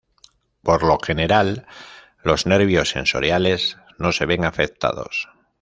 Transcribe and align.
Por 0.63 0.81
lo 0.81 0.97
general 0.97 1.67
los 2.23 2.47
nervios 2.47 2.89
sensoriales 2.89 3.77
no 3.99 4.11
se 4.11 4.25
ven 4.25 4.45
afectados. 4.45 5.29